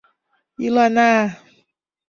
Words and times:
Илана 0.65 1.11